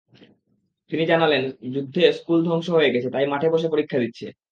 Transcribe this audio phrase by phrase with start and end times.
[0.91, 1.43] তিনি জানালেন,
[1.73, 4.27] যুদ্ধে স্কুল ধ্বংস হয়ে গেছে, তাই মাঠে বসে পরীক্ষা দিচ্ছে।